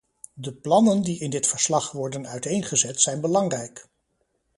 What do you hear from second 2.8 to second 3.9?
zijn belangrijk.